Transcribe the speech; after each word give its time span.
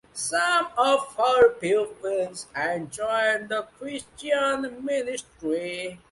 Some 0.15 0.69
of 0.79 1.13
her 1.15 1.49
pupils 1.49 2.47
and 2.55 2.91
joined 2.91 3.49
the 3.49 3.67
Christian 3.77 4.83
ministry. 4.83 5.99